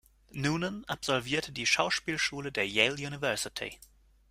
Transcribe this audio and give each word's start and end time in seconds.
Noonan 0.31 0.83
absolvierte 0.87 1.51
die 1.51 1.67
Schauspielschule 1.67 2.51
der 2.51 2.67
Yale 2.67 2.95
University. 2.95 3.77